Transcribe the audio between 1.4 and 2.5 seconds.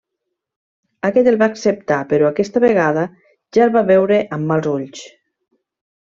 va acceptar però